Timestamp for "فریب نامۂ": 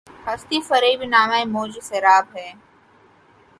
0.67-1.41